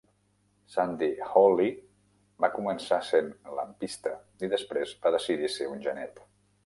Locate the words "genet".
5.89-6.25